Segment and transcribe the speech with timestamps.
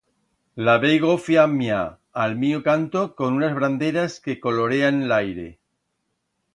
[0.67, 1.83] La veigo fllamiar
[2.23, 5.49] a'l mío canto con unas branderas que colorean l'aire.